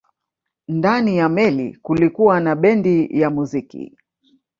Ndani 0.67 1.17
ya 1.17 1.29
meli 1.29 1.75
kulikuwa 1.81 2.39
na 2.39 2.55
bendi 2.55 3.19
ya 3.21 3.29
muziki 3.29 3.97